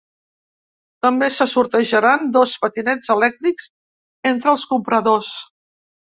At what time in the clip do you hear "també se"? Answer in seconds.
1.05-1.45